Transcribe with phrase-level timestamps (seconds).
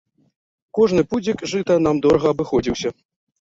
[0.77, 2.95] Кожны пудзік жыта нам дорага абыходзіўся.